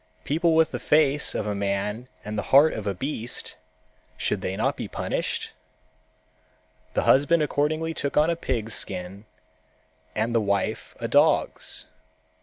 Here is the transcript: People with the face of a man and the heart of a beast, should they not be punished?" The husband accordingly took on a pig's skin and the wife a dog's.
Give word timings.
People 0.23 0.55
with 0.55 0.71
the 0.71 0.79
face 0.79 1.35
of 1.35 1.45
a 1.45 1.53
man 1.53 2.07
and 2.25 2.35
the 2.35 2.41
heart 2.49 2.73
of 2.73 2.87
a 2.87 2.93
beast, 2.95 3.55
should 4.17 4.41
they 4.41 4.57
not 4.57 4.75
be 4.75 4.87
punished?" 4.87 5.51
The 6.95 7.03
husband 7.03 7.43
accordingly 7.43 7.93
took 7.93 8.17
on 8.17 8.31
a 8.31 8.35
pig's 8.35 8.73
skin 8.73 9.25
and 10.15 10.33
the 10.33 10.41
wife 10.41 10.95
a 10.99 11.07
dog's. 11.07 11.85